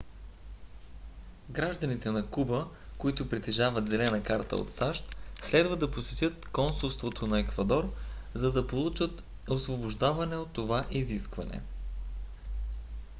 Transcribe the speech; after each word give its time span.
гражданите 1.49 2.11
на 2.11 2.25
куба 2.27 2.67
които 2.97 3.29
притежават 3.29 3.87
зелена 3.89 4.23
карта 4.23 4.55
от 4.55 4.71
сащ 4.73 5.15
следва 5.41 5.77
да 5.77 5.91
посетят 5.91 6.45
консулство 6.49 7.27
на 7.27 7.39
еквадор 7.39 7.93
за 8.33 8.51
да 8.51 8.67
получат 8.67 9.23
освобождаване 9.49 10.37
от 10.37 10.51
това 10.53 10.85
изискване 10.91 11.61